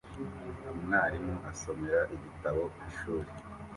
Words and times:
Umwarimu 0.73 1.35
asomera 1.51 2.01
igitabo 2.15 2.63
ishuri 2.89 3.29